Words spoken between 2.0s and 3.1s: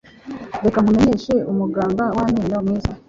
w’amenyo mwiza.